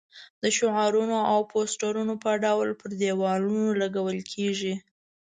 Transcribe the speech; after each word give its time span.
د 0.41 0.43
شعارونو 0.57 1.17
او 1.31 1.39
پوسټرونو 1.51 2.13
په 2.23 2.31
ډول 2.43 2.69
پر 2.79 2.89
دېوالونو 3.01 3.67
لګول 3.81 4.17
کېږي. 4.33 4.73